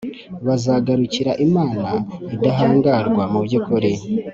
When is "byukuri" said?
3.45-3.91